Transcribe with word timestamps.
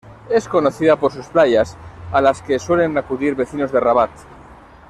Es 0.31 0.47
conocida 0.47 0.95
por 0.95 1.11
sus 1.11 1.27
playas, 1.27 1.77
a 2.11 2.21
las 2.21 2.41
que 2.41 2.57
suelen 2.57 2.97
acudir 2.97 3.35
vecinos 3.35 3.71
de 3.71 3.79
Rabat. 3.79 4.09